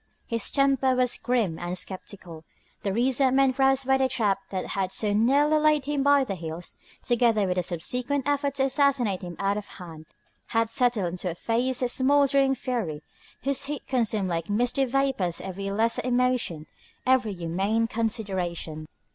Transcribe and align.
His 0.25 0.49
temper 0.49 0.95
was 0.95 1.15
grim 1.19 1.59
and 1.59 1.77
skeptical. 1.77 2.43
The 2.81 2.91
resentment 2.91 3.59
roused 3.59 3.85
by 3.85 3.99
the 3.99 4.09
trap 4.09 4.39
that 4.49 4.69
had 4.69 4.91
so 4.91 5.13
nearly 5.13 5.57
laid 5.57 5.85
him 5.85 6.01
by 6.01 6.23
the 6.23 6.33
heels, 6.33 6.75
together 7.03 7.45
with 7.45 7.55
the 7.57 7.61
subsequent 7.61 8.27
effort 8.27 8.55
to 8.55 8.63
assassinate 8.63 9.21
him 9.21 9.35
out 9.37 9.57
of 9.57 9.67
hand, 9.67 10.07
had 10.47 10.71
settled 10.71 11.05
into 11.05 11.29
a 11.29 11.35
phase 11.35 11.83
of 11.83 11.91
smouldering 11.91 12.55
fury 12.55 13.03
whose 13.43 13.65
heat 13.65 13.85
consumed 13.85 14.27
like 14.29 14.49
misty 14.49 14.85
vapours 14.85 15.39
every 15.39 15.69
lesser 15.69 16.01
emotion, 16.03 16.65
every 17.05 17.33
humane 17.33 17.85
consideration. 17.85 18.87